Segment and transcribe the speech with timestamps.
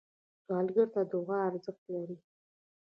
[0.45, 2.17] سوالګر ته دعا ارزښت لري